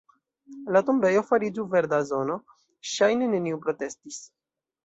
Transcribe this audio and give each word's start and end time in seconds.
La 0.77 0.81
tombejo 0.87 1.21
fariĝu 1.27 1.67
verda 1.75 2.01
zono; 2.13 2.39
ŝajne 2.95 3.31
neniu 3.35 3.63
protestis. 3.67 4.23